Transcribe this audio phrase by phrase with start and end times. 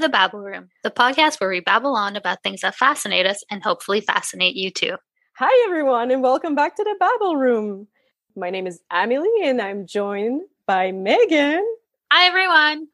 [0.00, 3.62] the Babble Room, the podcast where we babble on about things that fascinate us and
[3.62, 4.96] hopefully fascinate you too.
[5.36, 7.86] Hi, everyone, and welcome back to the Babble Room.
[8.34, 11.62] My name is Amelie, and I'm joined by Megan.
[12.10, 12.88] Hi, everyone.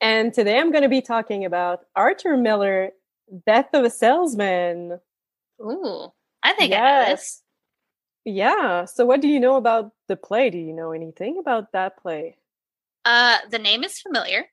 [0.00, 2.92] And today I'm going to be talking about Arthur Miller,
[3.46, 4.98] Death of a Salesman.
[5.60, 6.08] Ooh,
[6.42, 6.80] I think yes.
[6.80, 7.42] I know this.
[8.24, 8.84] Yeah.
[8.86, 10.48] So, what do you know about the play?
[10.48, 12.38] Do you know anything about that play?
[13.04, 14.46] Uh, the name is familiar.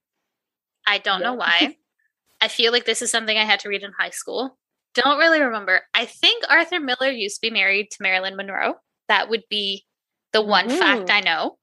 [0.87, 1.27] I don't yeah.
[1.27, 1.77] know why.
[2.41, 4.57] I feel like this is something I had to read in high school.
[4.93, 5.81] Don't really remember.
[5.93, 8.75] I think Arthur Miller used to be married to Marilyn Monroe.
[9.07, 9.85] That would be
[10.33, 10.77] the one mm.
[10.77, 11.57] fact I know.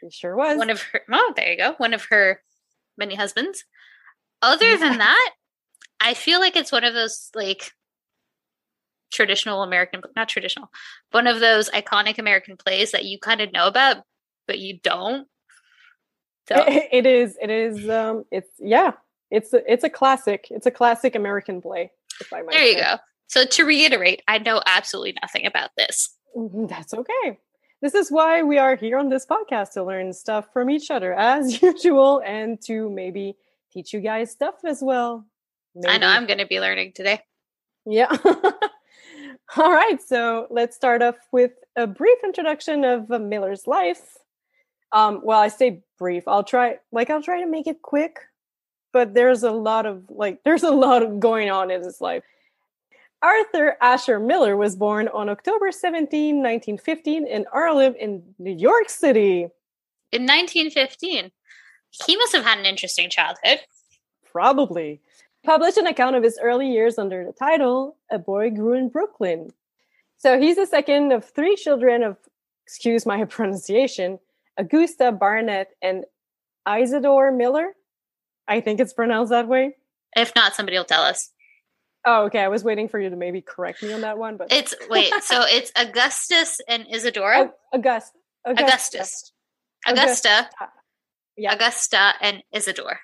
[0.00, 0.58] He sure was.
[0.58, 1.74] One of her oh, there you go.
[1.78, 2.42] One of her
[2.96, 3.64] many husbands.
[4.42, 5.30] Other than that,
[6.00, 7.72] I feel like it's one of those like
[9.10, 10.70] traditional American not traditional,
[11.12, 13.98] one of those iconic American plays that you kind of know about,
[14.46, 15.26] but you don't.
[16.48, 16.62] So.
[16.66, 17.38] It, it is.
[17.40, 17.88] It is.
[17.88, 18.24] Um.
[18.30, 18.92] It's yeah.
[19.34, 20.46] It's a, it's a classic.
[20.50, 21.90] It's a classic American play.
[22.30, 22.96] there you go.
[23.26, 26.16] So to reiterate, I know absolutely nothing about this.
[26.36, 27.38] Mm-hmm, that's okay.
[27.82, 31.12] This is why we are here on this podcast to learn stuff from each other
[31.12, 33.36] as usual and to maybe
[33.72, 35.26] teach you guys stuff as well.
[35.74, 35.92] Maybe.
[35.92, 37.20] I know I'm going to be learning today.
[37.84, 38.16] Yeah.
[39.56, 40.00] All right.
[40.00, 44.16] So let's start off with a brief introduction of Miller's life.
[44.92, 46.26] Um, well, I say brief.
[46.28, 48.20] I'll try like I'll try to make it quick,
[48.94, 52.22] but there's a lot of like there's a lot of going on in his life.
[53.20, 59.48] Arthur Asher Miller was born on October 17, 1915 in Harlem in New York City.
[60.12, 61.32] In 1915.
[62.06, 63.60] He must have had an interesting childhood.
[64.30, 65.00] Probably.
[65.44, 69.50] Published an account of his early years under the title A Boy Grew in Brooklyn.
[70.18, 72.16] So he's the second of three children of,
[72.66, 74.18] excuse my pronunciation,
[74.56, 76.04] Augusta Barnett and
[76.68, 77.74] Isidore Miller.
[78.48, 79.76] I think it's pronounced that way.
[80.16, 81.30] If not, somebody will tell us.
[82.06, 82.40] Oh, okay.
[82.40, 85.12] I was waiting for you to maybe correct me on that one, but it's wait.
[85.22, 87.52] so it's Augustus and Isadora.
[87.72, 88.12] August.
[88.46, 89.32] Augustus.
[89.86, 90.28] Augusta.
[90.28, 90.50] Augusta.
[91.36, 91.54] Yeah.
[91.54, 93.00] Augusta and Isidore.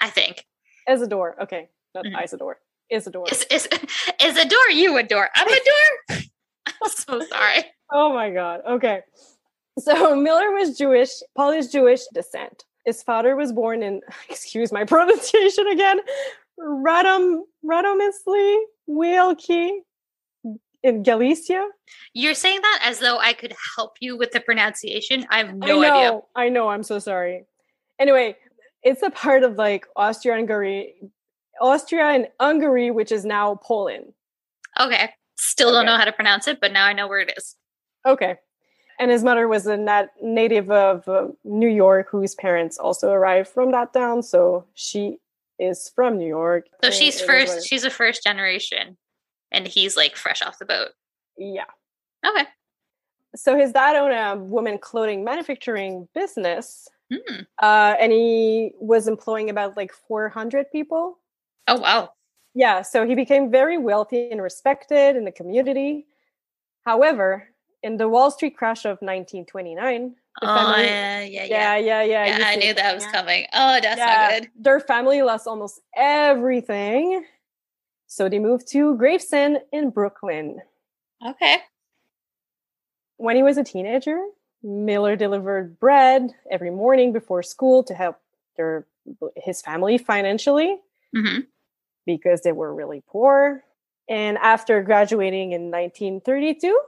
[0.00, 0.46] I think.
[0.88, 1.42] Isidore.
[1.42, 2.22] Okay, not mm-hmm.
[2.22, 2.58] Isidore.
[2.90, 3.26] Isidore.
[3.30, 3.68] Is, is,
[4.22, 5.28] Isidore, you adore.
[5.34, 5.48] I'm
[6.08, 6.22] adore.
[6.66, 7.64] I'm so sorry.
[7.90, 8.60] Oh my god.
[8.68, 9.00] Okay.
[9.78, 12.64] So Miller was Jewish, Polish Jewish descent.
[12.84, 16.00] His father was born in, excuse my pronunciation again,
[16.58, 18.58] Radom Radomysl
[18.88, 19.70] Wielki
[20.82, 21.66] in Galicia.
[22.12, 25.26] You're saying that as though I could help you with the pronunciation.
[25.30, 25.88] I have no idea.
[25.88, 26.20] I know, idea.
[26.36, 26.68] I know.
[26.68, 27.44] I'm so sorry.
[27.98, 28.36] Anyway,
[28.82, 30.94] it's a part of like Austria and Hungary,
[31.60, 34.12] Austria and Hungary, which is now Poland.
[34.78, 35.10] Okay.
[35.36, 37.56] Still don't know how to pronounce it, but now I know where it is.
[38.06, 38.36] Okay.
[39.04, 43.50] And his mother was a nat- native of uh, New York, whose parents also arrived
[43.50, 44.22] from that town.
[44.22, 45.18] So she
[45.58, 46.68] is from New York.
[46.82, 47.68] So she's first.
[47.68, 48.96] She's a first generation,
[49.52, 50.92] and he's like fresh off the boat.
[51.36, 51.66] Yeah.
[52.26, 52.46] Okay.
[53.36, 57.40] So his dad owned a woman clothing manufacturing business, hmm.
[57.62, 61.18] uh, and he was employing about like 400 people.
[61.68, 62.14] Oh wow!
[62.54, 66.06] Yeah, so he became very wealthy and respected in the community.
[66.86, 67.50] However,
[67.84, 72.38] in the Wall Street crash of 1929, oh, family, yeah, yeah, yeah, yeah, yeah.
[72.38, 73.46] yeah I knew that was coming.
[73.52, 74.50] Oh, that's yeah, not good.
[74.58, 77.24] Their family lost almost everything,
[78.06, 80.60] so they moved to Gravesend in Brooklyn.
[81.24, 81.58] Okay.
[83.18, 84.18] When he was a teenager,
[84.62, 88.18] Miller delivered bread every morning before school to help
[88.56, 88.86] their
[89.36, 90.78] his family financially
[91.14, 91.40] mm-hmm.
[92.06, 93.62] because they were really poor.
[94.08, 96.80] And after graduating in 1932,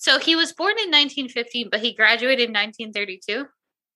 [0.00, 3.44] so he was born in 1915, but he graduated in 1932.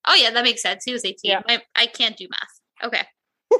[0.06, 0.84] Oh yeah, that makes sense.
[0.84, 1.16] He was 18.
[1.25, 1.41] Yeah.
[1.48, 2.84] I, I can't do math.
[2.84, 3.03] Okay.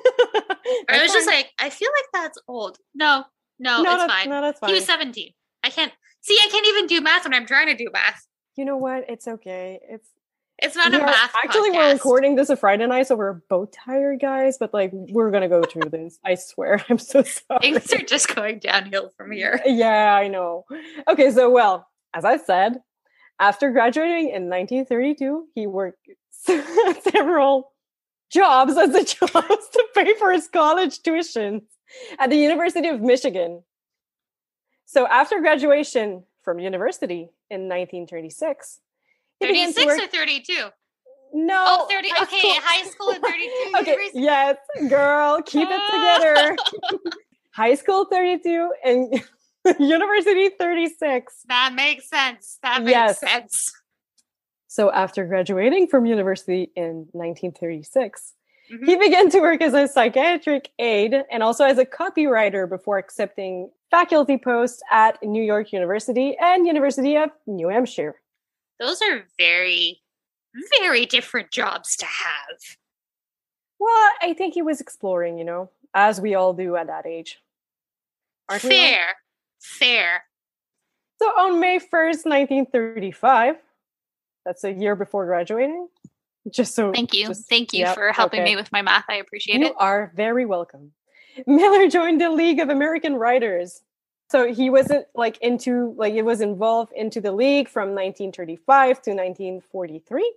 [0.91, 2.77] I was just like, I feel like that's old.
[2.94, 3.25] No,
[3.59, 4.29] no, no it's fine.
[4.29, 4.69] No, that's fine.
[4.69, 5.31] He was 17.
[5.62, 6.38] I can't see.
[6.38, 8.26] I can't even do math when I'm trying to do math.
[8.56, 9.06] You know what?
[9.08, 9.81] It's okay.
[9.88, 10.11] It's
[10.58, 11.35] it's not a math.
[11.43, 11.76] Actually, podcast.
[11.76, 14.58] we're recording this a Friday night, so we're both tired, guys.
[14.58, 16.19] But like, we're gonna go through this.
[16.23, 16.85] I swear.
[16.90, 17.61] I'm so sorry.
[17.62, 19.62] Things are just going downhill from here.
[19.64, 20.67] Yeah, I know.
[21.08, 22.81] Okay, so well, as I said,
[23.40, 26.08] after graduating in 1932, he worked
[27.11, 27.72] several
[28.31, 31.62] jobs as a jobs to pay for his college tuition
[32.19, 33.62] at the University of Michigan.
[34.87, 38.81] So after graduation from university in 1936,
[39.40, 40.69] 36 work- or 32?
[41.37, 41.64] No.
[41.66, 42.08] Oh, 30.
[42.11, 42.52] High okay, school.
[42.62, 43.72] high school and 32.
[43.81, 44.20] okay, university.
[44.20, 44.56] yes,
[44.88, 46.56] girl, keep it together.
[47.50, 49.25] high school 32 and
[49.78, 51.44] University 36.
[51.49, 52.58] That makes sense.
[52.62, 53.20] That makes yes.
[53.20, 53.72] sense.
[54.69, 58.34] So after graduating from university in 1936,
[58.72, 58.87] Mm-hmm.
[58.87, 63.70] He began to work as a psychiatric aide and also as a copywriter before accepting
[63.90, 68.20] faculty posts at New York University and University of New Hampshire.
[68.81, 70.00] Those are very,
[70.81, 72.58] very different jobs to have.
[73.78, 77.40] Well, I think he was exploring, you know, as we all do at that age.
[78.49, 79.14] Aren't fair,
[79.64, 80.25] fair.
[81.20, 83.56] So on May 1st, 1935,
[84.44, 85.88] that's a year before graduating.
[86.50, 87.28] Just so Thank you.
[87.28, 88.50] Just, Thank you for helping okay.
[88.50, 89.06] me with my math.
[89.08, 89.69] I appreciate you it.
[89.70, 90.93] You are very welcome.
[91.46, 93.82] Miller joined the League of American Writers.
[94.31, 99.11] So he wasn't like into like it was involved into the league from 1935 to
[99.11, 100.34] 1943.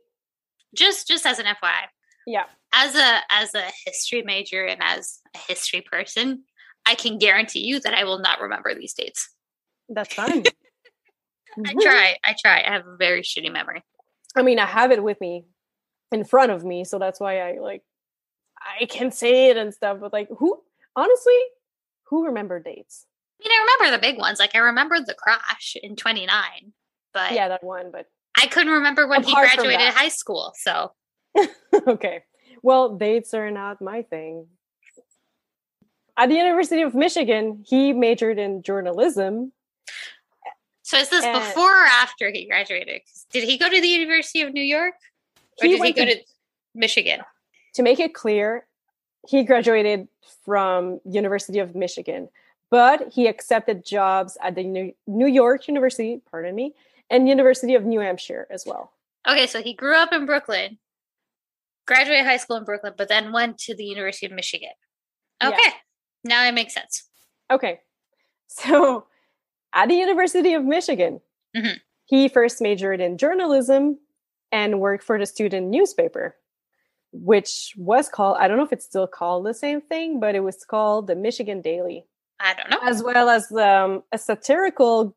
[0.76, 1.88] Just just as an FYI.
[2.26, 2.46] Yeah.
[2.74, 6.44] As a as a history major and as a history person,
[6.88, 9.30] I can guarantee you that I will not remember these dates.
[9.90, 10.44] That's fine.
[11.66, 12.16] I try.
[12.26, 12.64] I try.
[12.66, 13.84] I have a very shitty memory.
[14.36, 15.46] I mean, I have it with me
[16.12, 17.84] in front of me, so that's why I like
[18.82, 19.98] I can say it and stuff.
[20.00, 20.62] But like, who
[20.96, 21.40] honestly,
[22.10, 23.06] who remember dates?
[23.40, 24.40] I mean, I remember the big ones.
[24.40, 26.40] Like I remember the crash in '29,
[27.14, 27.92] but yeah, that one.
[27.92, 28.06] But
[28.38, 30.54] I couldn't remember when he graduated high school.
[30.56, 30.92] So
[31.88, 32.24] okay,
[32.62, 34.48] well, dates are not my thing.
[36.18, 39.54] At the University of Michigan, he majored in journalism.
[40.82, 43.02] So is this and before or after he graduated?
[43.32, 44.96] Did he go to the University of New York?
[45.62, 46.24] Or did he go to, to
[46.74, 47.22] Michigan?
[47.76, 48.66] To make it clear,
[49.28, 50.08] he graduated
[50.44, 52.30] from University of Michigan,
[52.72, 56.74] but he accepted jobs at the New York University, pardon me,
[57.10, 58.92] and University of New Hampshire as well.
[59.28, 60.80] Okay, so he grew up in Brooklyn,
[61.86, 64.72] graduated high school in Brooklyn, but then went to the University of Michigan.
[65.44, 65.72] Okay, yeah.
[66.28, 67.04] Now it makes sense.
[67.52, 67.80] Okay,
[68.48, 69.06] so
[69.74, 71.22] at the University of Michigan,
[71.56, 71.78] mm-hmm.
[72.06, 74.00] he first majored in journalism
[74.52, 76.36] and worked for the student newspaper,
[77.12, 80.42] which was called, I don't know if it's still called the same thing, but it
[80.42, 82.06] was called the Michigan Daily.
[82.40, 82.78] I don't know.
[82.84, 85.16] As well as um, a satirical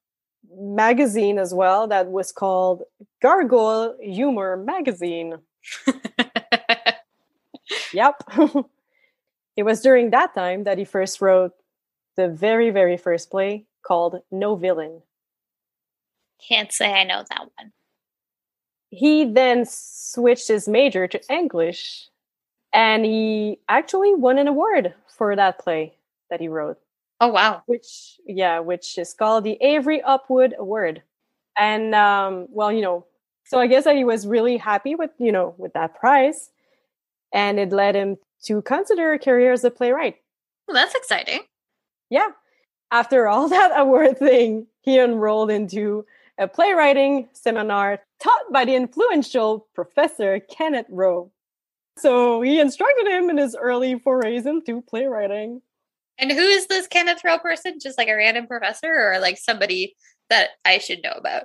[0.53, 2.83] magazine as well that was called
[3.23, 5.39] Gargoyle Humor Magazine.
[7.93, 8.23] yep.
[9.61, 11.53] it was during that time that he first wrote
[12.17, 15.03] the very, very first play called No Villain.
[16.49, 17.71] Can't say I know that one.
[18.89, 22.09] He then switched his major to English
[22.73, 25.93] and he actually won an award for that play
[26.31, 26.79] that he wrote.
[27.21, 27.63] Oh wow.
[27.67, 31.03] Which yeah, which is called the Avery Hopwood Award.
[31.59, 33.05] And um well, you know,
[33.45, 36.49] so I guess that he was really happy with, you know, with that prize
[37.35, 40.17] and it led him to consider a career as a playwright.
[40.67, 41.41] Well, that's exciting.
[42.09, 42.29] Yeah.
[42.91, 46.05] After all that award thing, he enrolled into
[46.39, 51.31] a playwriting seminar taught by the influential professor Kenneth Rowe.
[51.99, 55.61] So he instructed him in his early forays into playwriting.
[56.19, 57.79] And who is this Kenneth Rowe person?
[57.81, 59.97] Just like a random professor or like somebody
[60.29, 61.45] that I should know about?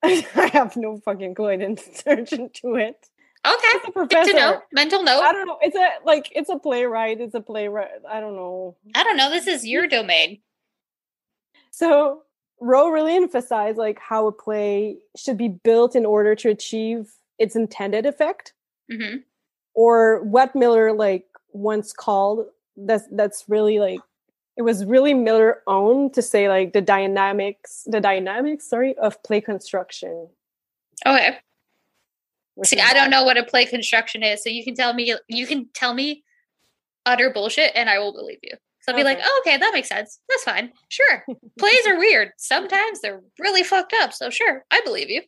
[0.02, 1.50] I have no fucking clue.
[1.50, 3.06] I didn't search into it.
[3.46, 3.92] Okay.
[3.94, 4.62] Good to know.
[4.72, 5.22] Mental note.
[5.22, 5.58] I don't know.
[5.62, 7.20] It's a like it's a playwright.
[7.20, 7.88] It's a playwright.
[8.08, 8.76] I don't know.
[8.94, 9.30] I don't know.
[9.30, 10.40] This is your domain.
[11.70, 12.22] So
[12.60, 17.56] Rowe really emphasized like how a play should be built in order to achieve its
[17.56, 18.52] intended effect,
[18.92, 19.18] mm-hmm.
[19.74, 24.00] or what Miller like once called that's that's really like
[24.58, 29.40] it was really Miller own to say like the dynamics the dynamics sorry of play
[29.40, 30.28] construction.
[31.06, 31.38] Okay.
[32.64, 35.46] See, I don't know what a play construction is, so you can tell me you
[35.46, 36.24] can tell me
[37.06, 38.52] utter bullshit and I will believe you.
[38.80, 39.02] So I'll okay.
[39.02, 40.20] be like, oh, okay, that makes sense.
[40.28, 40.72] That's fine.
[40.88, 41.24] Sure.
[41.58, 42.30] Plays are weird.
[42.38, 44.12] Sometimes they're really fucked up.
[44.12, 45.22] So sure, I believe you.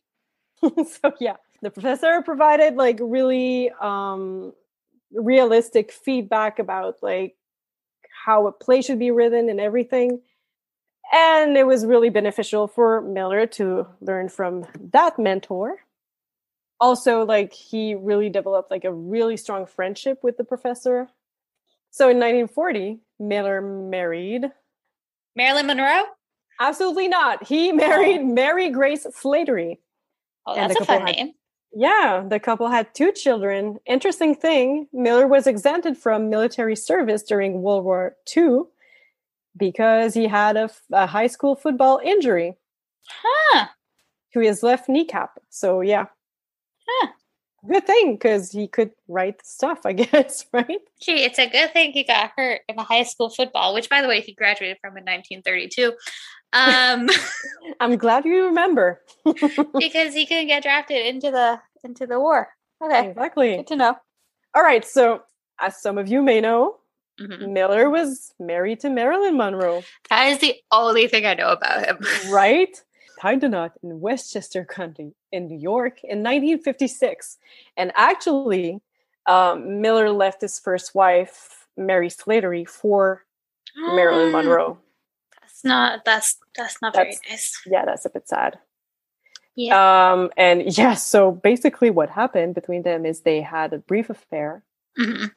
[0.85, 4.53] so yeah, the professor provided like really um
[5.11, 7.35] realistic feedback about like
[8.25, 10.21] how a play should be written and everything.
[11.11, 15.77] And it was really beneficial for Miller to learn from that mentor.
[16.83, 21.07] Also, like he really developed like a really strong friendship with the professor.
[21.91, 24.51] So in 1940, Miller married
[25.33, 26.03] Marilyn Monroe?
[26.59, 27.47] Absolutely not.
[27.47, 28.25] He married oh.
[28.25, 29.77] Mary Grace Slattery.
[30.45, 31.33] Oh, that's a fun had, name.
[31.73, 33.79] Yeah, the couple had two children.
[33.85, 38.63] Interesting thing Miller was exempted from military service during World War II
[39.55, 42.57] because he had a, a high school football injury.
[43.07, 43.67] Huh.
[44.33, 45.39] To his left kneecap.
[45.49, 46.07] So, yeah.
[46.87, 47.07] Huh.
[47.67, 50.79] Good thing because he could write stuff, I guess, right?
[51.01, 54.01] Gee, it's a good thing he got hurt in the high school football, which, by
[54.01, 55.93] the way, he graduated from in 1932.
[56.51, 57.09] Um,
[57.79, 59.01] I'm glad you remember
[59.79, 62.49] because he couldn't get drafted into the into the war.
[62.83, 63.55] Okay, exactly.
[63.57, 63.95] Good to know.
[64.53, 64.85] All right.
[64.85, 65.23] So,
[65.59, 66.77] as some of you may know,
[67.21, 67.49] Mhm.
[67.53, 71.99] Miller was married to Marilyn Monroe, That is the only thing I know about him.
[72.31, 72.75] right?
[73.31, 77.37] Knot in Westchester County in New York in 1956.
[77.77, 78.81] And actually,
[79.25, 83.23] um, Miller left his first wife, Mary Slattery, for
[83.75, 84.77] Marilyn Monroe.
[85.41, 86.05] That's not.
[86.05, 87.61] That's that's not very nice.
[87.65, 88.59] Yeah, that's a bit sad.
[89.55, 90.11] Yeah.
[90.13, 94.63] Um, and yeah, so basically what happened between them is they had a brief affair
[94.99, 95.31] Mhm.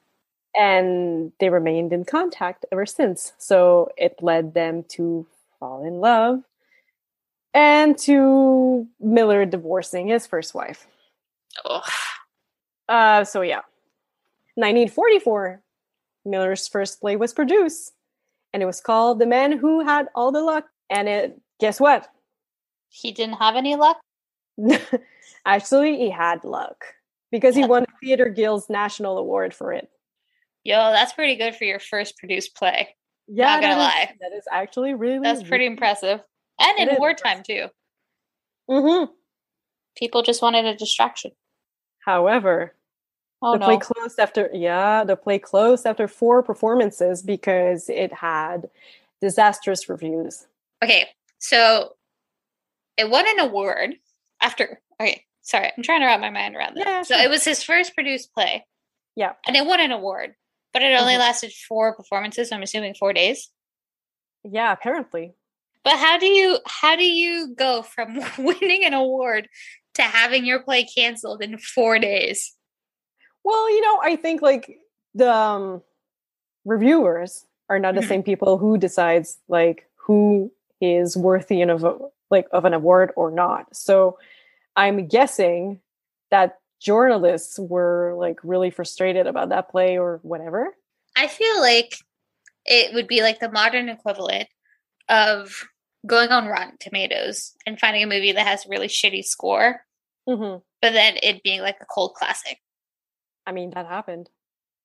[0.55, 3.33] and they remained in contact ever since.
[3.39, 5.27] So it led them to
[5.59, 6.43] fall in love
[7.57, 10.87] and to Miller divorcing his first wife.
[11.65, 11.83] Oh.
[12.89, 13.63] Uh, so yeah,
[14.55, 15.61] 1944,
[16.27, 17.93] Miller's first play was produced,
[18.53, 22.07] and it was called "The Man Who Had All the Luck." And it, guess what?
[22.91, 23.97] He didn't have any luck.
[25.47, 26.85] Actually, he had luck
[27.33, 29.89] because he won the Theater Guild's National Award for it.
[30.63, 32.95] Yo, that's pretty good for your first produced play.
[33.29, 34.15] Yeah, Not gonna is- lie.
[34.21, 36.21] that is actually really That's pretty impressive.
[36.59, 37.67] And It in is wartime too.
[38.69, 39.05] hmm
[39.97, 41.33] People just wanted a distraction.
[42.01, 42.75] However,
[43.43, 43.67] Oh the no.
[43.67, 48.71] play closed after yeah, the play closed after four performances because it had
[49.21, 50.47] disastrous reviews.
[50.83, 51.09] Okay,
[51.39, 51.97] so
[52.97, 53.97] it won an award
[54.41, 54.81] after.
[55.01, 56.87] Okay, sorry, I'm trying to wrap my mind around that.
[56.87, 57.25] Yeah, So sure.
[57.25, 58.67] it was his first produced play.
[59.15, 59.33] Yeah.
[59.47, 60.35] and it won an award,
[60.75, 61.21] but it only Mhm.
[61.21, 62.53] lasted four performances.
[62.53, 63.51] I'm assuming four days.
[64.45, 65.35] Yeah, apparently.
[65.87, 69.49] But how do you how do you go from winning an award
[69.95, 72.57] to having your play canceled in four days?
[73.45, 74.79] Well, you know, I think like
[75.15, 75.81] the um,
[76.65, 78.09] reviewers are not the Mhm.
[78.09, 80.51] same people who decides like who
[80.81, 81.97] is worthy of a,
[82.33, 83.77] like of an award or not.
[83.77, 84.19] So
[84.75, 85.81] I'm guessing
[86.33, 90.77] that journalists were like really frustrated about that play or whatever.
[91.17, 91.95] I feel like
[92.65, 94.49] it would be like the modern equivalent
[95.09, 95.65] of
[96.07, 99.81] going on Rotten Tomatoes and finding a movie that has a really shitty score,
[100.29, 102.59] hmm but then it being like a cold classic.
[103.47, 104.29] I mean, that happened.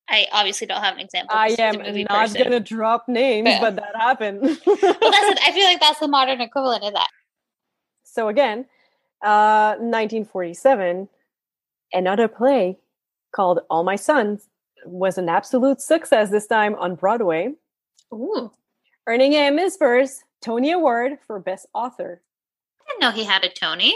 [0.09, 1.35] I obviously don't have an example.
[1.37, 2.43] I movie not person.
[2.43, 3.59] gonna drop names, Yeah.
[3.61, 4.41] but that happened.
[4.41, 5.39] Well, that's it.
[5.47, 7.07] I feel like that's the modern equivalent of that.
[8.03, 8.65] so again,
[9.23, 11.07] uh, 1947,
[11.93, 12.79] another play
[13.33, 14.47] called All My Sons
[14.85, 17.53] was an absolute success this time on Broadway,
[18.13, 18.51] Ooh,
[19.07, 22.21] earning his first Tony Award for Best Author.
[22.79, 23.95] I didn't know he had a Tony.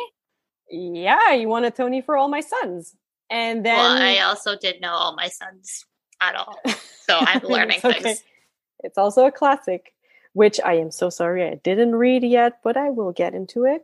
[0.69, 2.95] Yeah, he won a Tony for All My Sons.
[3.29, 5.85] And then well, I also did know all my sons
[6.21, 6.59] at all,
[7.07, 7.99] so I'm learning It's okay.
[7.99, 8.23] things.
[8.83, 9.93] It's also a classic,
[10.33, 13.83] which I am so sorry I didn't read yet, but I will get into it.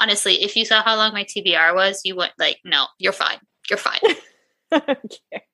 [0.00, 3.38] Honestly, if you saw how long my TBR was, you would like, no, you're fine.
[3.70, 4.00] You're fine.
[4.72, 5.44] okay.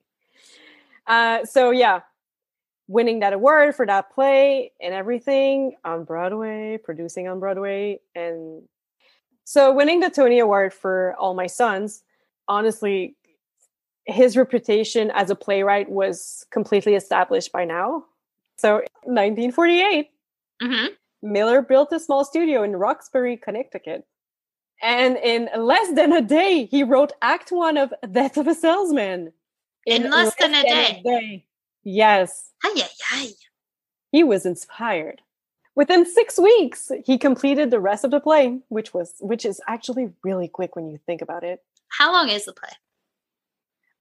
[1.07, 2.00] Uh, so yeah,
[2.87, 8.62] winning that award for that play and everything on Broadway, producing on Broadway, and
[9.45, 12.03] so winning the Tony Award for All My Sons,
[12.49, 13.14] honestly,
[14.07, 18.05] his reputation as a playwright was completely established by now.
[18.57, 20.11] So 1948,
[20.62, 20.87] hmm
[21.23, 24.07] Miller built a small studio in Roxbury, Connecticut.
[24.83, 29.33] And in less than a day, he wrote Act One of Death of a Salesman.
[29.87, 31.00] In less than a day.
[31.03, 31.45] Yes, Ay,
[31.87, 33.31] ay, ay.
[34.12, 35.21] he was inspired.
[35.76, 40.11] Within six weeks, he completed the rest of the play, which was which is actually
[40.23, 41.62] really quick when you think about it.
[41.88, 42.71] How long is the play?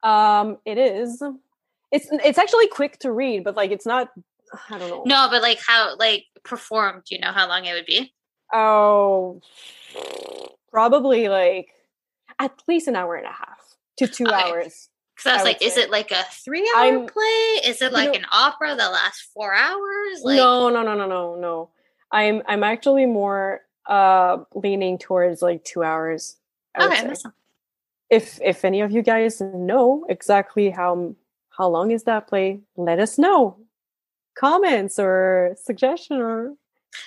[0.04, 1.22] Um, it is.
[1.92, 4.12] It's it's actually quick to read, but like it's not.
[4.70, 5.04] I don't know.
[5.06, 8.14] No, but like how like performed, do you know how long it would be?
[8.54, 9.42] Oh,
[10.72, 11.70] probably like
[12.40, 14.36] at least an hour and a half to two Okay.
[14.36, 14.90] hours.
[15.16, 15.84] Because I was I like, is say.
[15.84, 17.62] it like a three hour I'm- play?
[17.70, 20.22] Is it like know- an opera that lasts four hours?
[20.24, 21.70] Like no, no, no, no, no, no.
[22.12, 26.38] I'm I'm actually more uh leaning towards like two hours.
[26.76, 27.08] I okay, say.
[27.08, 27.34] that's not-
[28.10, 31.16] If if any of you guys know exactly how
[31.58, 33.58] how long is that play, let us know.
[34.36, 36.56] Comments or suggestion or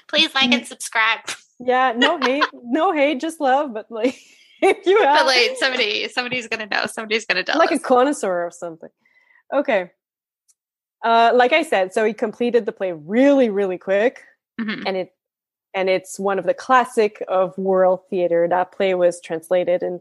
[0.06, 1.20] please like and subscribe.
[1.58, 3.75] yeah, no hate, no hate, just love.
[3.75, 4.16] But like
[4.62, 6.86] if you have but like somebody somebody's gonna know.
[6.86, 8.90] Somebody's gonna tell like a connoisseur of something.
[9.54, 9.90] Okay.
[11.04, 14.22] Uh, like I said, so he completed the play really, really quick,
[14.60, 14.82] Mhm.
[14.86, 15.12] and it
[15.75, 18.48] and it's one of the classic of world theater.
[18.48, 20.00] That play was translated in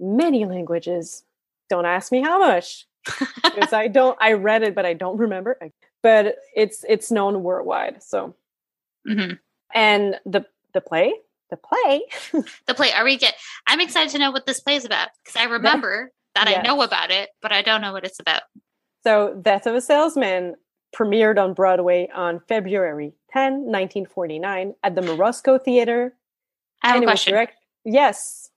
[0.00, 1.24] many languages.
[1.70, 2.86] Don't ask me how much,
[3.44, 4.18] because I don't.
[4.20, 5.58] I read it, but I don't remember.
[6.02, 8.02] But it's it's known worldwide.
[8.02, 8.34] So
[9.08, 9.38] Mhm.
[9.74, 10.44] and the
[10.74, 11.14] the play,
[11.52, 12.02] the play.
[12.66, 12.92] The play.
[12.92, 13.34] Are we get?
[13.66, 16.58] I'm excited to know what this play is about because I remember that yes.
[16.58, 18.42] I know about it, but I don't know what it's about.
[19.04, 20.54] So, Death of a Salesman
[20.96, 26.14] premiered on Broadway on February 10, 1949, at the Morosco Theater.
[26.82, 27.34] I have a question.
[27.34, 28.50] Direct- yes.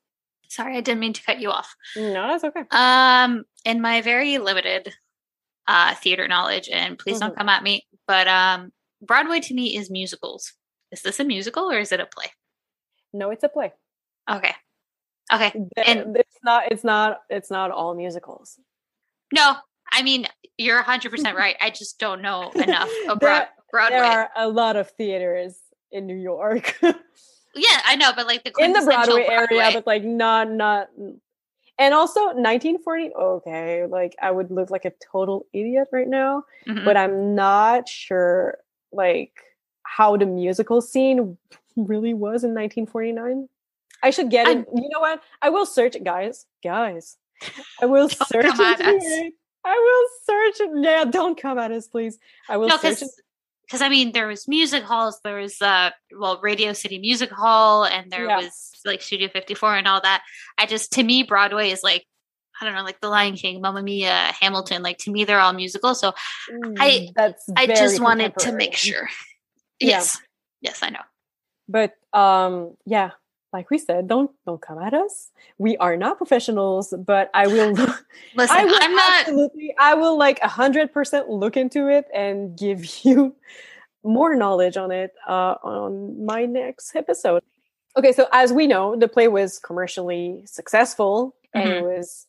[0.48, 1.74] Sorry, I didn't mean to cut you off.
[1.96, 2.62] No, that's okay.
[2.70, 4.94] Um, in my very limited
[5.66, 7.28] uh, theater knowledge, and please mm-hmm.
[7.28, 8.72] don't come at me, but um,
[9.02, 10.52] Broadway to me is musicals.
[10.92, 12.26] Is this a musical or is it a play?
[13.12, 13.72] No, it's a play.
[14.30, 14.52] Okay.
[15.32, 15.52] Okay.
[15.76, 18.58] And it's not it's not it's not all musicals.
[19.32, 19.56] No,
[19.92, 20.26] I mean
[20.58, 21.56] you're 100% right.
[21.60, 23.98] I just don't know enough about there, Broadway.
[23.98, 25.56] There are a lot of theaters
[25.90, 26.78] in New York.
[26.82, 30.88] yeah, I know, but like the in the Broadway, Broadway, area, but like not not
[31.78, 36.84] and also 1940 okay like i would look like a total idiot right now mm-hmm.
[36.84, 38.58] but i'm not sure
[38.92, 39.32] like
[39.82, 41.36] how the musical scene
[41.76, 43.48] really was in 1949
[44.02, 44.66] I should get it.
[44.74, 45.20] You know what?
[45.42, 46.46] I will search it, guys.
[46.62, 47.16] Guys,
[47.80, 49.32] I will search it.
[49.64, 50.70] I will search it.
[50.84, 52.18] Yeah, don't come at us, please.
[52.48, 53.10] I will no, search it.
[53.66, 55.20] Because I mean, there was music halls.
[55.24, 58.36] There was uh, well, Radio City Music Hall, and there yeah.
[58.36, 60.22] was like Studio 54 and all that.
[60.56, 62.06] I just to me, Broadway is like
[62.60, 64.82] I don't know, like The Lion King, Mamma Mia, Hamilton.
[64.82, 65.98] Like to me, they're all musicals.
[65.98, 66.12] So
[66.48, 69.08] mm, I that's I just wanted to make sure.
[69.80, 70.16] Yes,
[70.60, 70.70] yeah.
[70.70, 71.00] yes, I know.
[71.68, 73.10] But um, yeah,
[73.52, 75.30] like we said, don't don't come at us.
[75.58, 77.72] We are not professionals, but I will.
[78.34, 79.50] Listen, I will I'm not.
[79.78, 83.34] I will like a hundred percent look into it and give you
[84.04, 87.42] more knowledge on it uh, on my next episode.
[87.96, 91.66] Okay, so as we know, the play was commercially successful, mm-hmm.
[91.66, 92.26] and it was.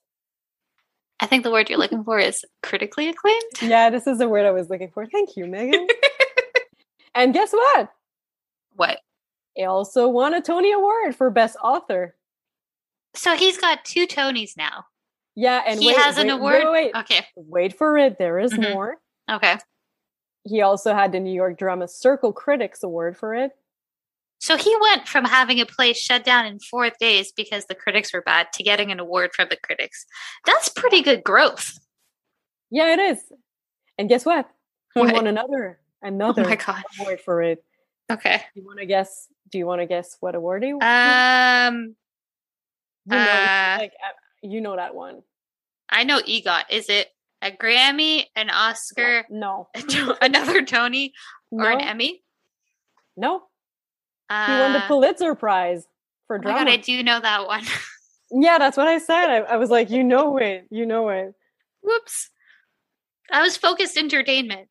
[1.19, 3.41] I think the word you're looking for is critically acclaimed.
[3.61, 5.07] Yeah, this is the word I was looking for.
[5.07, 5.87] Thank you, Megan.
[7.15, 7.89] and guess what?
[8.75, 8.99] What?
[9.57, 12.15] He also won a Tony Award for Best Author.
[13.15, 14.85] So he's got two Tonys now.
[15.35, 16.63] Yeah, and he wait, has an wait, award.
[16.65, 18.19] Wait, okay, wait for it.
[18.19, 18.71] There is mm-hmm.
[18.71, 18.97] more.
[19.29, 19.57] Okay.
[20.43, 23.51] He also had the New York Drama Circle Critics Award for it.
[24.37, 28.13] So he went from having a play shut down in four days because the critics
[28.13, 30.05] were bad to getting an award from the critics.
[30.45, 31.79] That's pretty good growth.
[32.69, 33.17] Yeah, it is.
[33.97, 34.47] And guess what?
[34.93, 35.13] He what?
[35.13, 36.83] won another another oh my God.
[36.99, 37.63] award for it.
[38.11, 38.41] Okay.
[38.55, 40.83] You want to guess do you want to guess what award he won?
[40.83, 41.95] Um,
[43.05, 45.21] you know, uh, like uh, you know that one.
[45.89, 46.63] I know EGOT.
[46.69, 47.07] Is it
[47.41, 49.69] a Grammy, an Oscar, no,
[50.21, 51.13] another Tony,
[51.51, 51.77] or no.
[51.77, 52.23] an Emmy?
[53.15, 53.43] No.
[54.29, 55.85] Uh, he won the uh, Pulitzer Prize
[56.27, 56.59] for drama.
[56.59, 57.63] Oh God, I do know that one.
[58.31, 59.29] yeah, that's what I said.
[59.29, 61.33] I, I was like, you know it, you know it.
[61.81, 62.29] Whoops.
[63.31, 64.67] I was focused entertainment.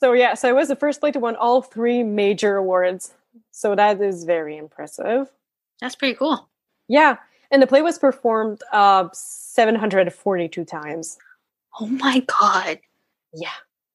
[0.00, 3.14] So yeah, so it was the first play to win all three major awards.
[3.50, 5.30] So that is very impressive.
[5.80, 6.48] That's pretty cool.
[6.88, 7.16] Yeah.
[7.50, 11.18] And the play was performed uh, 742 times.
[11.80, 12.80] Oh my God.
[13.32, 13.48] Yeah.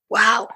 [0.10, 0.50] Wow.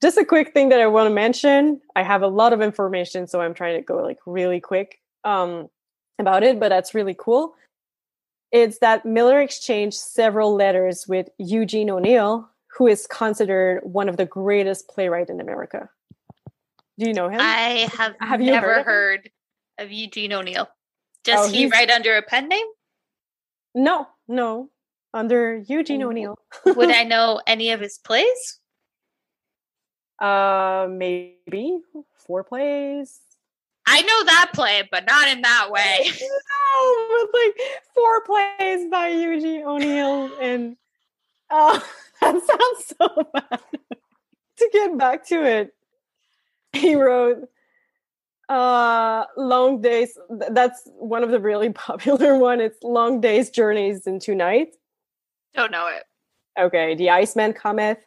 [0.00, 1.80] Just a quick thing that I want to mention.
[1.94, 5.68] I have a lot of information, so I'm trying to go like really quick um,
[6.18, 7.54] about it, but that's really cool.
[8.50, 14.26] It's that Miller exchanged several letters with Eugene O'Neill, who is considered one of the
[14.26, 15.90] greatest playwright in America.
[16.98, 17.40] Do you know him?
[17.40, 19.30] I have, have you never heard, heard
[19.78, 20.68] of Eugene O'Neill.
[21.24, 22.66] Does oh, he write under a pen name?
[23.74, 24.70] No, no.
[25.14, 26.38] Under Eugene O'Neill.
[26.64, 28.58] Would I know any of his plays?
[30.20, 31.80] Uh maybe
[32.14, 33.20] four plays.
[33.86, 35.98] I know that play, but not in that way.
[36.04, 37.56] no, but like
[37.94, 40.76] four plays by Eugene O'Neill and
[41.50, 41.84] oh
[42.22, 43.60] that sounds so bad.
[44.58, 45.74] to get back to it,
[46.72, 47.48] he wrote
[48.48, 50.18] uh long days
[50.50, 52.60] that's one of the really popular one.
[52.60, 54.76] It's long days journeys in two nights.
[55.54, 56.04] Don't know it.
[56.58, 57.98] Okay the iceman cometh.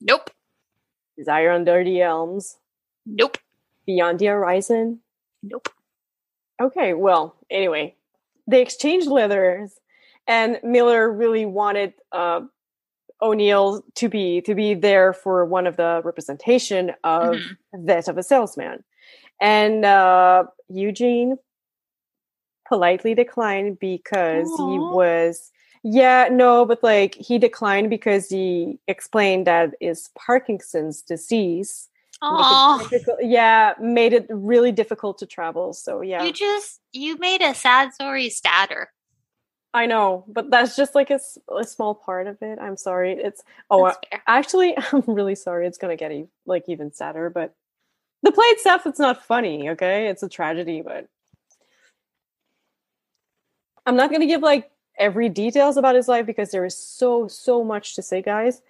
[0.00, 0.30] Nope.
[1.16, 2.56] Desire under the elms.
[3.06, 3.38] Nope.
[3.86, 5.00] Beyond the horizon.
[5.42, 5.68] Nope.
[6.60, 7.94] Okay well anyway
[8.46, 9.78] they exchanged letters
[10.26, 12.40] and miller really wanted uh
[13.22, 17.86] O'Neill to be to be there for one of the representation of mm-hmm.
[17.86, 18.84] that of a salesman,
[19.40, 21.38] and uh, Eugene
[22.68, 24.72] politely declined because Aww.
[24.72, 25.50] he was
[25.84, 31.88] yeah no but like he declined because he explained that is Parkinson's disease.
[33.20, 35.72] yeah, made it really difficult to travel.
[35.72, 38.90] So yeah, you just you made a sad story sadder.
[39.74, 41.18] I know, but that's just like a,
[41.56, 42.58] a small part of it.
[42.60, 43.12] I'm sorry.
[43.12, 43.92] It's oh,
[44.26, 45.66] actually, I'm really sorry.
[45.66, 46.12] It's gonna get
[46.46, 47.54] like even sadder, but
[48.22, 49.70] the play itself, it's not funny.
[49.70, 51.08] Okay, it's a tragedy, but
[53.86, 57.64] I'm not gonna give like every details about his life because there is so so
[57.64, 58.62] much to say, guys.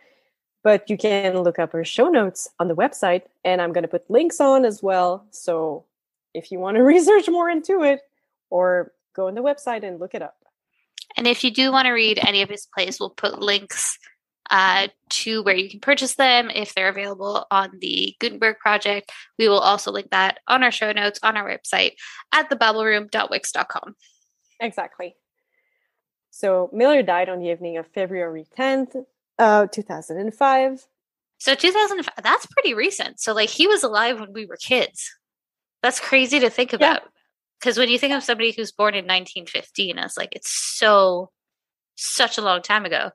[0.62, 3.88] But you can look up our show notes on the website, and I'm going to
[3.88, 5.26] put links on as well.
[5.30, 5.84] So
[6.34, 8.02] if you want to research more into it,
[8.50, 10.41] or go on the website and look it up.
[11.22, 13.96] And if you do want to read any of his plays, we'll put links
[14.50, 19.12] uh, to where you can purchase them if they're available on the Gutenberg project.
[19.38, 21.92] We will also link that on our show notes on our website
[22.32, 23.94] at thebabelroom.wix.com.
[24.58, 25.14] Exactly.
[26.30, 29.04] So Miller died on the evening of February 10th,
[29.38, 30.88] uh, 2005.
[31.38, 33.20] So 2005, that's pretty recent.
[33.20, 35.08] So like he was alive when we were kids.
[35.84, 37.02] That's crazy to think about.
[37.62, 41.30] Because when you think of somebody who's born in 1915, it's like it's so
[41.94, 43.12] such a long time ago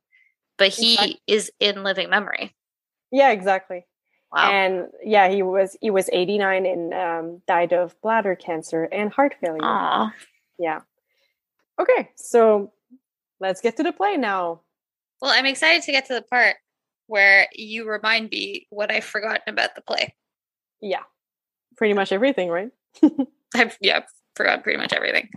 [0.57, 1.21] but he exactly.
[1.27, 2.55] is in living memory.
[3.11, 3.85] Yeah, exactly.
[4.31, 4.51] Wow.
[4.51, 9.35] And yeah, he was he was 89 and um, died of bladder cancer and heart
[9.39, 9.61] failure.
[9.61, 10.11] Aww.
[10.59, 10.81] Yeah.
[11.79, 12.73] Okay, so
[13.39, 14.61] let's get to the play now.
[15.21, 16.55] Well, I'm excited to get to the part
[17.05, 20.13] where you remind me what I've forgotten about the play.
[20.81, 21.03] Yeah.
[21.77, 22.71] Pretty much everything, right?
[23.55, 24.01] I've yeah,
[24.37, 25.29] forgotten pretty much everything.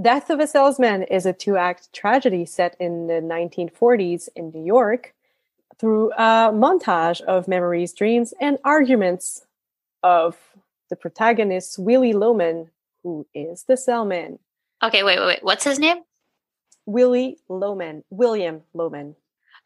[0.00, 4.64] Death of a Salesman is a two act tragedy set in the 1940s in New
[4.64, 5.14] York
[5.78, 9.46] through a montage of memories, dreams, and arguments
[10.02, 10.36] of
[10.90, 12.70] the protagonist, Willie Loman,
[13.02, 14.38] who is the Salesman.
[14.82, 15.42] Okay, wait, wait, wait.
[15.42, 15.98] What's his name?
[16.84, 18.04] Willie Loman.
[18.10, 19.16] William Loman.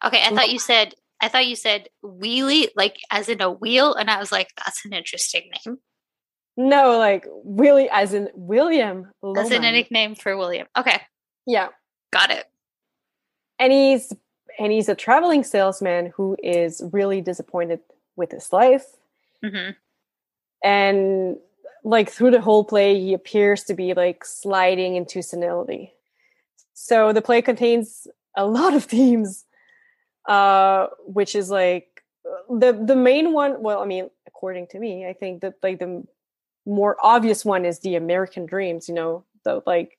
[0.03, 3.93] Okay, I thought you said I thought you said wheelie, like as in a wheel,
[3.93, 5.77] and I was like, that's an interesting name.
[6.69, 9.11] No, like Willie, as in William.
[9.21, 9.45] Loman.
[9.45, 10.67] As in a nickname for William.
[10.77, 11.01] Okay.
[11.47, 11.69] Yeah.
[12.11, 12.45] Got it.
[13.57, 14.13] And he's
[14.59, 17.79] and he's a traveling salesman who is really disappointed
[18.15, 18.85] with his life.
[19.43, 19.71] Mm-hmm.
[20.63, 21.37] And
[21.83, 25.93] like through the whole play, he appears to be like sliding into senility.
[26.73, 29.45] So the play contains a lot of themes,
[30.27, 32.03] uh, which is like
[32.49, 33.63] the the main one.
[33.63, 36.03] Well, I mean, according to me, I think that like the
[36.65, 39.97] more obvious one is the American dreams, you know, the like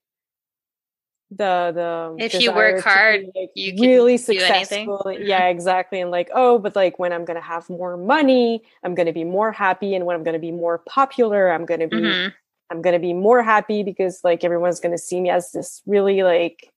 [1.30, 5.14] the the if you work hard, be, like, you really successful.
[5.18, 6.00] Yeah, exactly.
[6.00, 9.52] And like, oh, but like when I'm gonna have more money, I'm gonna be more
[9.52, 12.28] happy, and when I'm gonna be more popular, I'm gonna be mm-hmm.
[12.70, 16.70] I'm gonna be more happy because like everyone's gonna see me as this really like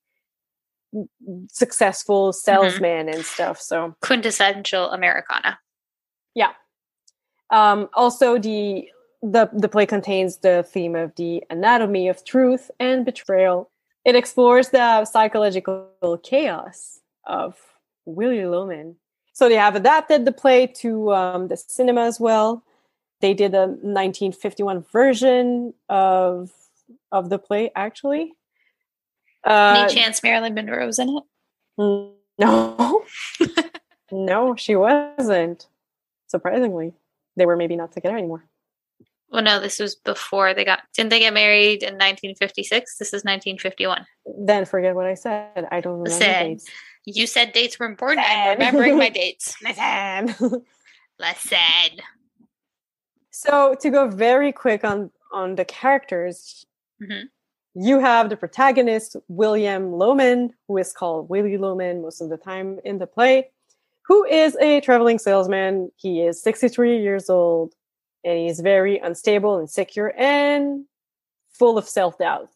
[1.50, 2.38] successful mm-hmm.
[2.38, 3.15] salesman mm-hmm.
[3.15, 3.60] and stuff.
[3.60, 5.60] So quintessential Americana.
[6.34, 6.52] Yeah.
[7.50, 8.88] Um, also the
[9.21, 13.69] the, the play contains the theme of the anatomy of truth and betrayal.
[14.04, 17.58] It explores the psychological chaos of
[18.06, 18.97] Willie Loman.
[19.34, 22.63] So they have adapted the play to um, the cinema as well.
[23.21, 26.51] They did a 1951 version of
[27.12, 28.34] of the play, actually.
[29.43, 31.23] Uh, Any chance Marilyn Monroe's in it?
[32.38, 33.06] No,
[34.12, 35.67] no, she wasn't.
[36.28, 36.93] Surprisingly,
[37.38, 38.43] they were maybe not together anymore.
[39.36, 40.84] Well, no, this was before they got.
[40.93, 42.98] Didn't they get married in 1956?
[42.98, 44.06] This is 1951.
[44.39, 45.67] Then forget what I said.
[45.71, 46.65] I don't remember Listen, dates.
[47.04, 48.21] You said dates were important.
[48.21, 48.39] Listen.
[48.39, 49.54] I'm remembering my dates.
[49.62, 50.63] Listen.
[51.19, 52.00] Listen.
[53.32, 56.65] So to go very quick on on the characters,
[57.04, 57.26] mm-hmm.
[57.74, 62.80] you have the protagonist William Loman, who is called Willie Loman most of the time
[62.86, 63.50] in the play,
[64.08, 65.91] who is a traveling salesman.
[65.98, 67.76] He is 63 years old
[68.26, 70.86] and he's very unstable, and insecure, and
[71.50, 72.50] full of self doubt.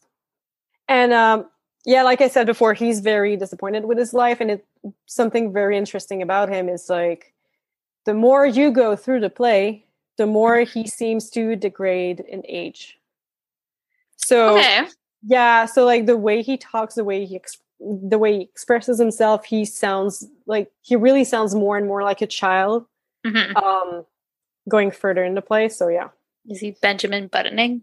[0.88, 1.46] And um,
[1.86, 4.66] yeah, like I said before, he's very disappointed with his life, and it,
[5.06, 7.32] something very interesting about him is like
[8.04, 9.84] the more you go through the play,
[10.18, 12.98] the more he seems to degrade in age.
[14.16, 14.86] So okay.
[15.26, 18.98] yeah, so like the way he talks, the way he ex- the way he expresses
[18.98, 22.84] himself, he sounds like he really sounds more and more like a child.
[23.24, 23.56] Mm-hmm.
[23.56, 24.04] Um,
[24.68, 25.68] going further into play.
[25.68, 26.08] So yeah.
[26.48, 27.82] Is he Benjamin Buttoning?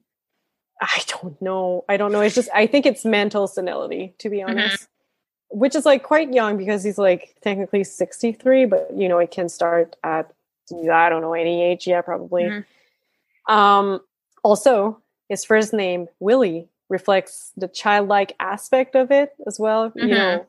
[0.81, 1.85] I don't know.
[1.89, 2.21] I don't know.
[2.21, 4.49] It's just I think it's mental senility, to be mm-hmm.
[4.49, 4.83] honest.
[4.83, 5.59] Mm-hmm.
[5.59, 9.49] Which is like quite young because he's like technically 63, but you know, it can
[9.49, 10.31] start at
[10.71, 12.43] I don't know, any age, yeah, probably.
[12.43, 13.53] Mm-hmm.
[13.53, 14.01] Um
[14.43, 20.07] also his first name, Willie, reflects the childlike aspect of it as well, mm-hmm.
[20.07, 20.45] you know.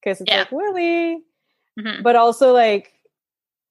[0.00, 0.40] Because it's yeah.
[0.40, 1.22] like Willie.
[1.78, 2.02] Mm-hmm.
[2.02, 2.92] But also like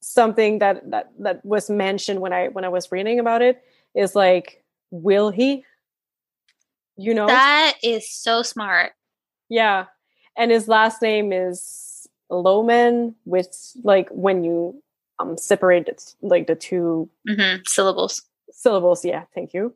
[0.02, 3.62] something that that that was mentioned when I when I was reading about it
[3.96, 5.66] is like, will he?
[6.96, 8.94] You know, that is so smart.
[9.50, 9.86] Yeah,
[10.38, 13.48] and his last name is Loman, which
[13.84, 14.82] like when you
[15.20, 17.62] um separate it, like the 2 mm-hmm.
[17.66, 18.24] syllables.
[18.52, 19.24] Syllables, yeah.
[19.36, 19.74] Thank you.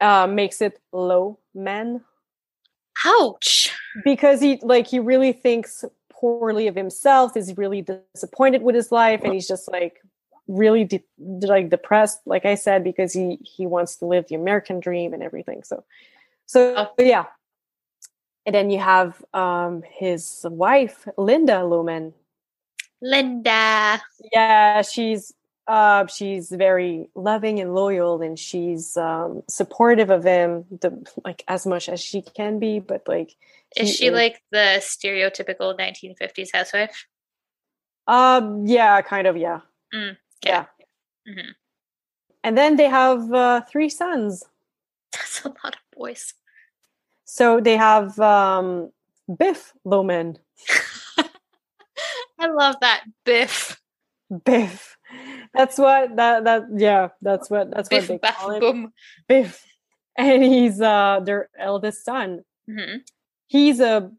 [0.00, 2.02] Uh, makes it low man.
[3.04, 3.70] Ouch.
[4.04, 5.84] Because he like he really thinks
[6.20, 7.82] poorly of himself, is really
[8.14, 10.02] disappointed with his life, and he's just like
[10.46, 14.80] really de- like depressed, like I said, because he he wants to live the American
[14.80, 15.62] dream and everything.
[15.62, 15.84] So,
[16.46, 17.02] so oh.
[17.02, 17.26] yeah.
[18.46, 22.14] And then you have um his wife, Linda Lumen.
[23.00, 24.00] Linda.
[24.32, 25.32] Yeah, she's
[25.68, 31.66] uh, she's very loving and loyal, and she's um, supportive of him, the, like as
[31.66, 32.80] much as she can be.
[32.80, 33.36] But like,
[33.76, 37.06] is she is, like the stereotypical 1950s housewife?
[38.06, 39.60] Um, yeah, kind of, yeah,
[39.94, 40.16] mm, okay.
[40.44, 40.64] yeah.
[41.28, 41.50] Mm-hmm.
[42.44, 44.44] And then they have uh, three sons.
[45.12, 46.34] That's a lot of boys.
[47.24, 48.90] So they have um,
[49.38, 50.38] Biff Loman.
[52.38, 53.80] I love that Biff.
[54.44, 54.96] Biff.
[55.54, 57.08] That's what that that yeah.
[57.20, 58.60] That's what that's Biff, what they call him.
[58.60, 58.92] Boom.
[59.26, 59.64] Biff,
[60.16, 62.44] and he's uh their eldest son.
[62.68, 62.98] Mm-hmm.
[63.48, 64.10] He's a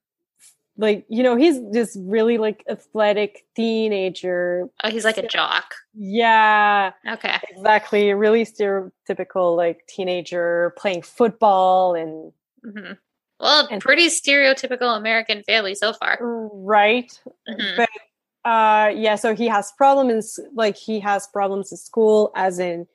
[0.78, 4.70] like you know he's this really like athletic teenager.
[4.84, 5.76] Oh, he's like a jock.
[5.94, 6.92] Yeah.
[7.08, 7.38] Okay.
[7.50, 8.14] Exactly.
[8.14, 12.32] Really stereotypical like teenager playing football and.
[12.66, 12.94] Mm-hmm.
[13.40, 16.18] Well, and, pretty stereotypical American family so far.
[16.22, 17.18] Right.
[17.48, 17.78] Mm-hmm.
[17.78, 17.90] But
[18.46, 22.88] uh yeah so he has problems like he has problems in school as in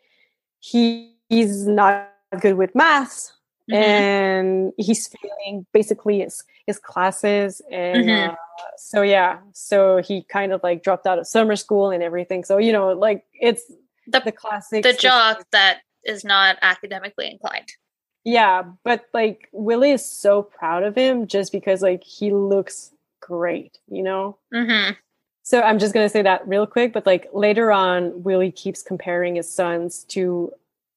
[0.60, 3.34] he he's not good with maths
[3.70, 3.74] mm-hmm.
[3.74, 8.30] and he's failing basically his his classes and mm-hmm.
[8.32, 8.36] uh,
[8.76, 12.58] so yeah so he kind of like dropped out of summer school and everything so
[12.58, 13.70] you know like it's
[14.06, 17.72] the, the classic the jock that is not academically inclined
[18.24, 23.78] yeah but like willie is so proud of him just because like he looks great
[23.88, 24.92] you know mm-hmm.
[25.44, 28.82] So I'm just going to say that real quick, but like later on, Willie keeps
[28.82, 30.50] comparing his sons to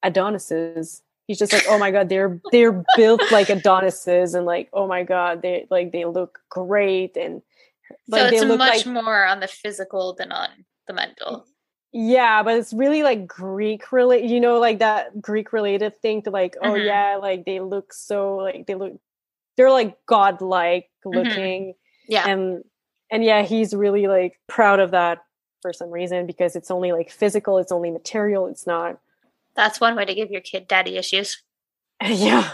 [0.03, 1.03] Adonises.
[1.27, 5.03] He's just like, oh my god, they're they're built like Adonises, and like, oh my
[5.03, 7.41] god, they like they look great, and
[8.07, 10.49] like, so it's much like, more on the physical than on
[10.87, 11.45] the mental.
[11.91, 16.31] Yeah, but it's really like Greek related, you know, like that Greek related thing to
[16.31, 16.85] like, oh mm-hmm.
[16.85, 18.93] yeah, like they look so like they look,
[19.57, 21.17] they're like godlike mm-hmm.
[21.17, 21.63] looking.
[21.63, 22.11] Mm-hmm.
[22.11, 22.63] Yeah, and
[23.11, 25.19] and yeah he's really like proud of that
[25.61, 28.99] for some reason because it's only like physical it's only material it's not
[29.57, 31.43] that's one way to give your kid daddy issues
[32.01, 32.51] yeah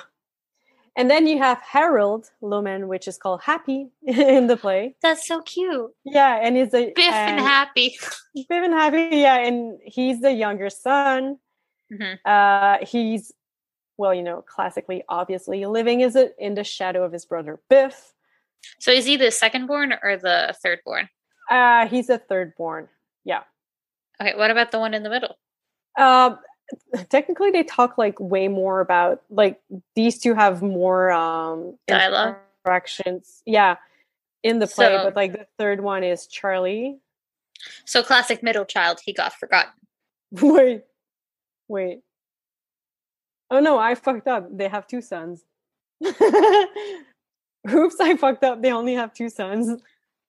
[0.95, 5.41] and then you have harold lumen which is called happy in the play that's so
[5.41, 7.95] cute yeah and he's a biff and, and happy
[8.35, 11.37] biff and happy yeah and he's the younger son
[11.93, 12.15] mm-hmm.
[12.25, 13.31] uh he's
[13.97, 18.13] well you know classically obviously living is it in the shadow of his brother biff
[18.79, 21.09] so is he the second born or the third born?
[21.49, 22.89] Uh he's a third born.
[23.23, 23.43] Yeah.
[24.21, 25.37] Okay, what about the one in the middle?
[25.97, 26.39] Um
[27.09, 29.59] technically they talk like way more about like
[29.95, 33.41] these two have more um dialogue interactions.
[33.45, 33.77] Yeah.
[34.43, 36.99] In the play, so, but like the third one is Charlie.
[37.85, 39.71] So classic middle child, he got forgotten.
[40.31, 40.83] wait.
[41.69, 42.01] Wait.
[43.49, 44.47] Oh no, I fucked up.
[44.51, 45.45] They have two sons.
[46.05, 48.61] Oops, I fucked up.
[48.61, 49.81] They only have two sons.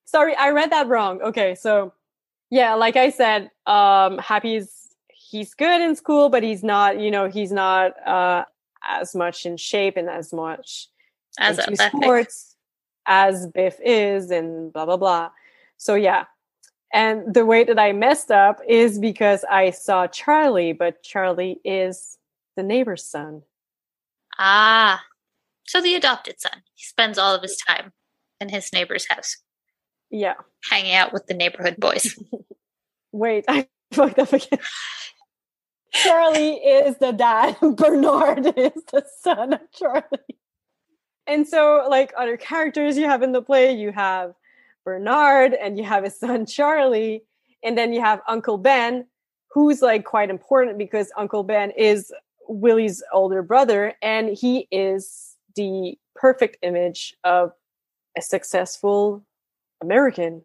[0.05, 1.21] Sorry, I read that wrong.
[1.23, 1.93] Okay, so
[2.51, 4.84] yeah, like I said, um, Happy's
[5.35, 8.45] he's good in school, but he's not, you know, he's not uh
[8.87, 10.89] as much in shape and as much
[11.39, 12.57] as into sports
[13.07, 15.31] as Biff is and blah blah blah.
[15.77, 16.25] So yeah.
[16.93, 22.19] And the way that I messed up is because I saw Charlie, but Charlie is
[22.57, 23.43] the neighbor's son.
[24.39, 25.03] Ah.
[25.67, 26.63] So the adopted son.
[26.75, 27.93] He spends all of his time
[28.41, 29.39] in his neighbor's house.
[30.09, 30.35] Yeah.
[30.71, 32.17] Hanging out with the neighborhood boys.
[33.13, 34.61] Wait, I fucked up again.
[35.95, 37.57] Charlie is the dad.
[37.77, 40.03] Bernard is the son of Charlie.
[41.27, 44.35] And so, like other characters you have in the play, you have
[44.85, 47.23] Bernard and you have his son Charlie.
[47.63, 49.07] And then you have Uncle Ben,
[49.51, 52.13] who's like quite important because Uncle Ben is
[52.47, 57.53] Willie's older brother and he is the perfect image of
[58.19, 59.25] a successful
[59.83, 60.43] American.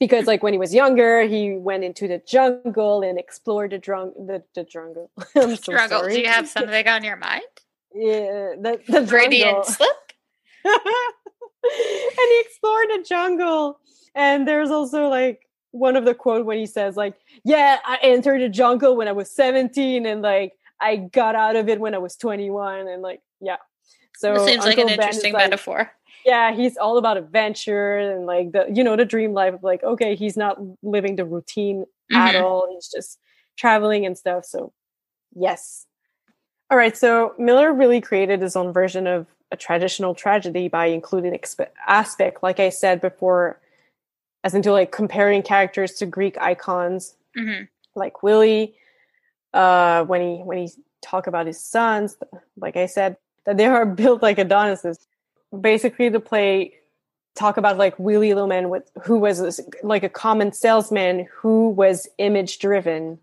[0.00, 4.14] Because like when he was younger, he went into the jungle and explored the drunk
[4.14, 5.10] the, the jungle.
[5.36, 6.00] I'm so jungle.
[6.00, 6.14] Sorry.
[6.14, 7.42] Do you have something on your mind?
[7.94, 9.88] Yeah, the, the Freudian slip.
[10.64, 10.74] and
[11.64, 13.80] he explored the jungle.
[14.14, 18.40] And there's also like one of the quote when he says like, "Yeah, I entered
[18.40, 21.98] the jungle when I was 17, and like I got out of it when I
[21.98, 23.56] was 21." And like, yeah,
[24.18, 25.92] so it seems Uncle like an ben interesting like, metaphor.
[26.24, 29.82] Yeah, he's all about adventure and like the you know the dream life of like
[29.82, 32.16] okay, he's not living the routine mm-hmm.
[32.16, 32.68] at all.
[32.72, 33.18] He's just
[33.56, 34.44] traveling and stuff.
[34.44, 34.72] So
[35.34, 35.86] yes.
[36.70, 41.32] All right, so Miller really created his own version of a traditional tragedy by including
[41.32, 43.58] exp- aspect, like I said before,
[44.44, 47.62] as into like comparing characters to Greek icons, hmm
[47.94, 48.74] like Willie.
[49.54, 50.70] Uh, when he when he
[51.02, 52.16] talk about his sons,
[52.56, 55.06] like I said, that they are built like Adonises.
[55.58, 56.74] Basically, the play
[57.34, 62.08] talk about like Willy Loman, with who was this, like a common salesman who was
[62.18, 63.18] image driven,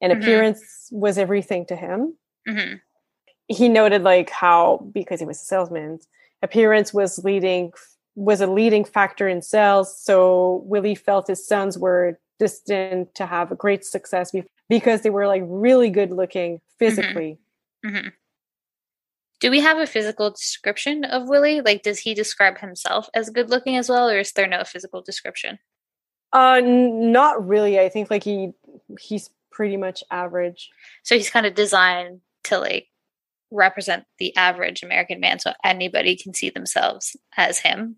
[0.00, 0.20] and Mhm.
[0.20, 2.14] appearance was everything to him.
[2.46, 2.74] Hmm
[3.48, 6.00] he noted like how because he was a salesman
[6.42, 7.72] appearance was leading
[8.16, 9.96] was a leading factor in sales.
[9.96, 14.34] So willy felt his sons were destined to have a great success
[14.68, 17.38] because they were like really good looking physically.
[17.84, 18.08] Hmm
[19.40, 21.60] Do we have a physical description of Willy?
[21.60, 25.02] Like, does he describe himself as good looking as well, or is there no physical
[25.02, 25.58] description?
[26.32, 28.50] uh n- not really i think like he
[29.00, 30.70] he's pretty much average
[31.04, 32.88] So he's kind of designed to like
[33.50, 37.96] represent the average American man, so anybody can see themselves as him.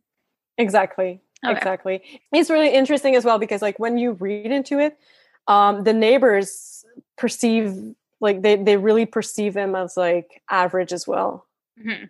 [0.59, 1.21] Exactly.
[1.45, 1.57] Okay.
[1.57, 2.21] Exactly.
[2.33, 4.99] It's really interesting as well because like when you read into it,
[5.47, 6.85] um, the neighbors
[7.17, 11.47] perceive like they, they really perceive him as like average as well.
[11.81, 12.05] hmm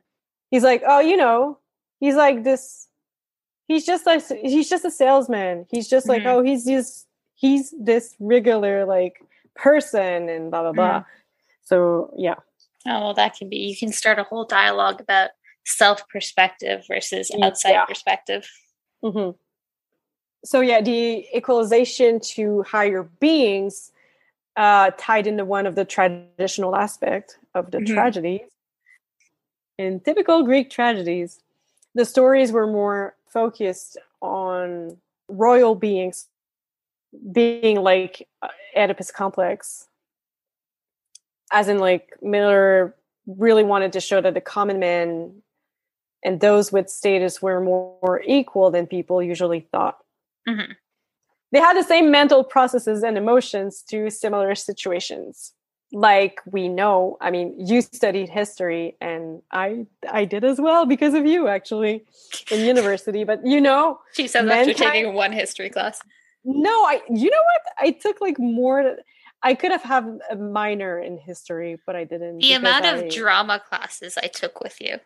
[0.51, 1.59] He's like, oh, you know,
[2.01, 2.88] he's like this
[3.66, 5.66] he's just like he's just a salesman.
[5.71, 6.27] He's just like, Mhm.
[6.27, 9.21] oh, he's just he's this regular like
[9.55, 11.05] person and blah blah blah.
[11.64, 12.37] So yeah.
[12.87, 13.57] Oh well, that can be.
[13.59, 15.31] You can start a whole dialogue about
[15.66, 17.85] self perspective versus Mm, outside yeah.
[17.85, 18.49] perspective.
[19.03, 19.31] hmm
[20.44, 23.92] So yeah, the equalization to higher beings
[24.59, 27.94] uh, tied into one of the traditional aspect of the Mhm.
[27.94, 28.51] tragedies.
[29.79, 31.40] In typical Greek tragedies,
[31.94, 36.29] the stories were more focused on royal beings
[37.33, 39.88] being like uh, Oedipus complex,
[41.53, 42.94] as in like Miller
[43.27, 45.42] really wanted to show that the common man
[46.25, 49.99] and those with status were more equal than people usually thought.
[50.49, 50.73] hmm
[51.52, 55.52] They had the same mental processes and emotions to similar situations.
[55.92, 61.14] Like we know, I mean, you studied history and I I did as well because
[61.14, 62.04] of you actually
[62.50, 66.00] in university, but you know, She said that after taking one history class.
[66.44, 67.62] no, I you know what?
[67.78, 68.96] I took like more
[69.42, 72.40] I could have had a minor in history, but I didn't.
[72.40, 74.98] The amount I- of drama classes I took with you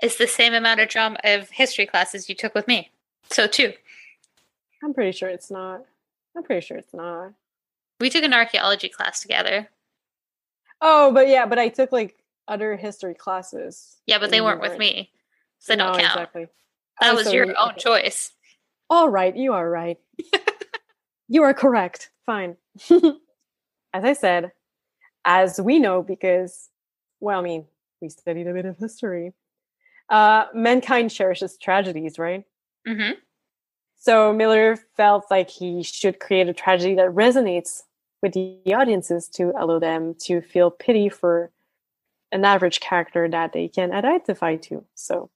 [0.00, 2.92] is the same amount of drama of history classes you took with me.
[3.30, 3.72] So two.
[4.82, 5.82] I'm pretty sure it's not.
[6.36, 7.32] I'm pretty sure it's not.
[8.00, 9.68] We took an archaeology class together.
[10.80, 12.16] Oh, but yeah, but I took like
[12.48, 13.96] other history classes.
[14.06, 15.10] Yeah, but they weren't with me.
[15.60, 16.12] So No, don't count.
[16.12, 16.46] exactly.
[17.00, 17.80] That Oh, was so your you- own okay.
[17.80, 18.32] choice.
[18.90, 19.98] All right, you are right.
[21.28, 22.10] you are correct.
[22.26, 22.56] Fine.
[22.90, 24.52] as I said,
[25.24, 26.68] as we know, because,
[27.20, 27.66] well, I mean,
[28.00, 29.32] we studied a bit of history,
[30.08, 32.44] uh, mankind cherishes tragedies, right?
[32.86, 33.12] hmm
[34.02, 37.82] So Miller felt like he should create a tragedy that resonates
[38.20, 41.52] with the audiences to allow them to feel pity for
[42.32, 44.84] an average character that they can identify to.
[44.96, 45.30] So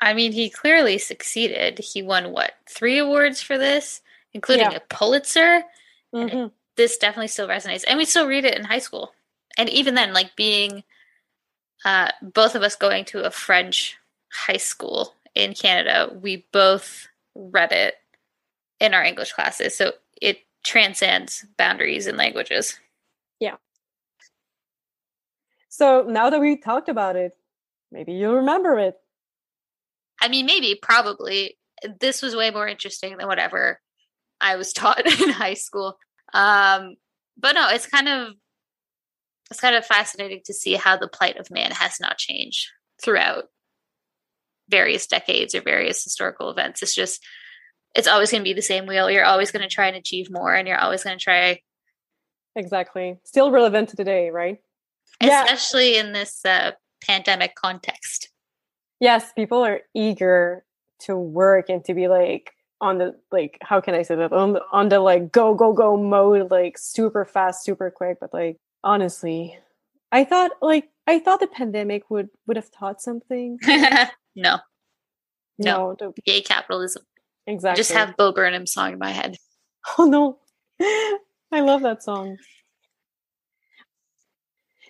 [0.00, 1.80] I mean, he clearly succeeded.
[1.80, 4.00] He won what three awards for this,
[4.32, 4.78] including Yeah.
[4.78, 5.64] a Pulitzer.
[6.14, 6.52] mhm.
[6.76, 9.12] This definitely still resonates, and we still read it in high school.
[9.58, 10.82] And even then, like being
[11.84, 13.98] uh, both of us going to a French
[14.32, 17.94] high school in Canada, we both read it
[18.80, 19.76] in our English classes.
[19.76, 22.78] So it transcends boundaries and languages.
[23.40, 23.56] Yeah.
[25.68, 27.32] So now that we talked about it,
[27.92, 28.94] maybe you'll remember it.
[30.20, 31.56] I mean, maybe, probably.
[32.00, 33.80] This was way more interesting than whatever
[34.40, 35.96] I was taught in high school.
[36.34, 36.96] Um,
[37.36, 38.34] but no, it's kind of
[39.50, 42.68] it's kind of fascinating to see how the plight of man has not changed
[43.02, 43.44] throughout
[44.68, 46.82] various decades or various historical events.
[46.82, 47.24] It's just
[47.94, 49.10] it's always going to be the same wheel.
[49.10, 51.60] You're always going to try and achieve more, and you're always going to try,
[52.58, 53.18] Exactly.
[53.24, 54.58] Still relevant to today, right?
[55.22, 55.44] Yeah.
[55.44, 56.72] especially in this uh,
[57.04, 58.30] pandemic context.
[59.00, 60.64] Yes, people are eager
[61.00, 64.52] to work and to be like on the like how can I say that on
[64.54, 68.56] the on the like go go go mode like super fast super quick but like
[68.84, 69.58] honestly
[70.12, 73.58] I thought like I thought the pandemic would would have taught something
[74.42, 74.58] no,
[75.58, 76.12] no, No.
[76.42, 77.02] capitalism.
[77.46, 79.36] I exactly just have Bo Burnham song in my head.
[79.98, 80.38] oh no
[81.52, 82.36] I love that song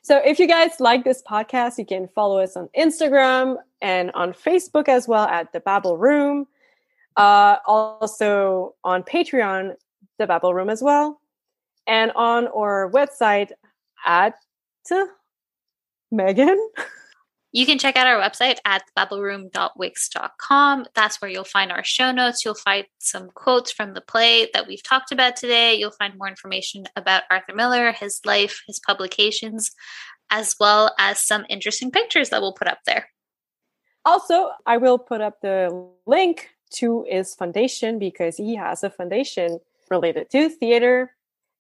[0.03, 4.33] so if you guys like this podcast you can follow us on Instagram and on
[4.33, 6.47] Facebook as well at the Babel Room
[7.19, 9.75] uh, also on Patreon,
[10.19, 11.21] the Babel Room as well,
[11.87, 13.51] and on our website
[14.07, 14.35] at
[16.11, 16.71] Megan.
[17.59, 20.87] You can check out our website at babbleroom.wix.com.
[20.95, 22.45] That's where you'll find our show notes.
[22.45, 25.75] You'll find some quotes from the play that we've talked about today.
[25.75, 29.73] You'll find more information about Arthur Miller, his life, his publications,
[30.31, 33.09] as well as some interesting pictures that we'll put up there.
[34.05, 39.59] Also, I will put up the link to his foundation because he has a foundation
[39.91, 41.17] related to theater.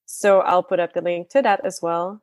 [0.06, 2.22] So I'll put up the link to that as well.